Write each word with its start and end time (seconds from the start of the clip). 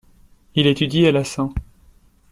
Il 0.55 0.65
étudie 0.65 1.05
à 1.05 1.11
la 1.11 1.23
St. 1.23 1.53